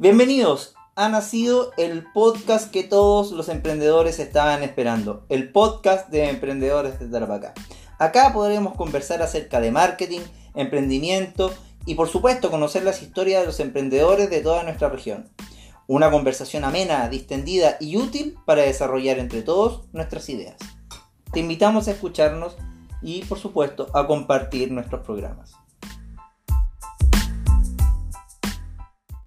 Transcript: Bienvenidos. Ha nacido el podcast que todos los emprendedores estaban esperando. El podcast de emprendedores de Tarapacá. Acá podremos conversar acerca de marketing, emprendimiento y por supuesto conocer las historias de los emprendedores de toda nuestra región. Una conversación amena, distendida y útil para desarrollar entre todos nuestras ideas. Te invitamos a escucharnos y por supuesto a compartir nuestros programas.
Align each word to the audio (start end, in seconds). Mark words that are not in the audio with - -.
Bienvenidos. 0.00 0.76
Ha 0.94 1.08
nacido 1.08 1.72
el 1.76 2.04
podcast 2.12 2.70
que 2.70 2.84
todos 2.84 3.32
los 3.32 3.48
emprendedores 3.48 4.20
estaban 4.20 4.62
esperando. 4.62 5.26
El 5.28 5.50
podcast 5.50 6.08
de 6.08 6.28
emprendedores 6.28 7.00
de 7.00 7.08
Tarapacá. 7.08 7.52
Acá 7.98 8.32
podremos 8.32 8.76
conversar 8.76 9.22
acerca 9.22 9.60
de 9.60 9.72
marketing, 9.72 10.20
emprendimiento 10.54 11.52
y 11.84 11.96
por 11.96 12.08
supuesto 12.08 12.48
conocer 12.48 12.84
las 12.84 13.02
historias 13.02 13.40
de 13.40 13.46
los 13.46 13.58
emprendedores 13.58 14.30
de 14.30 14.40
toda 14.40 14.62
nuestra 14.62 14.88
región. 14.88 15.30
Una 15.88 16.12
conversación 16.12 16.62
amena, 16.62 17.08
distendida 17.08 17.76
y 17.80 17.96
útil 17.96 18.38
para 18.46 18.62
desarrollar 18.62 19.18
entre 19.18 19.42
todos 19.42 19.82
nuestras 19.92 20.28
ideas. 20.28 20.58
Te 21.32 21.40
invitamos 21.40 21.88
a 21.88 21.90
escucharnos 21.90 22.56
y 23.02 23.24
por 23.24 23.40
supuesto 23.40 23.88
a 23.94 24.06
compartir 24.06 24.70
nuestros 24.70 25.04
programas. 25.04 25.54